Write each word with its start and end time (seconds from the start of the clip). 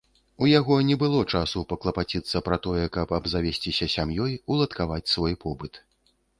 У 0.43 0.47
яго 0.59 0.77
не 0.89 0.95
было 1.03 1.19
часу 1.39 1.63
паклапаціцца 1.73 2.43
пра 2.49 2.57
тое, 2.65 2.85
каб 2.97 3.15
абзавесціся 3.19 3.91
сям'ёй, 3.99 4.33
уладкаваць 4.57 5.07
свой 5.15 5.41
побыт. 5.49 5.73